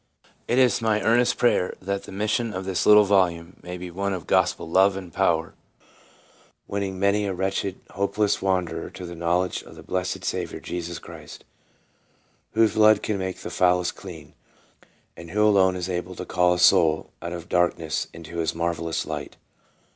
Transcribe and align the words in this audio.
It 0.47 0.57
is 0.57 0.81
my 0.81 0.99
earnest 1.03 1.37
prayer 1.37 1.75
that 1.79 2.05
the 2.05 2.11
mission 2.11 2.55
of 2.55 2.65
this 2.65 2.87
little 2.87 3.03
volume 3.03 3.57
may 3.61 3.77
be 3.77 3.91
one 3.91 4.13
of 4.13 4.25
gospel 4.25 4.67
love 4.67 4.97
and 4.97 5.13
power, 5.13 5.53
Winning 6.67 6.97
many 6.97 7.27
a 7.27 7.35
wretched, 7.35 7.79
hopeless 7.91 8.41
wanderer 8.41 8.89
to 8.89 9.05
the 9.05 9.13
knowledge 9.13 9.61
of 9.61 9.75
the 9.75 9.83
blessed 9.83 10.25
Saviour 10.25 10.59
Jesus 10.59 10.97
Christ, 10.97 11.45
"whose 12.53 12.73
blood 12.73 13.03
can 13.03 13.19
make 13.19 13.41
the 13.41 13.51
foulest 13.51 13.95
clean," 13.95 14.33
and 15.15 15.29
who 15.29 15.45
alone 15.45 15.75
is 15.75 15.87
able 15.87 16.15
to 16.15 16.25
call 16.25 16.55
a 16.55 16.59
soul 16.59 17.11
"out 17.21 17.33
of 17.33 17.47
darkness 17.47 18.07
into 18.11 18.37
his 18.37 18.55
marvellous 18.55 19.05
light." 19.05 19.37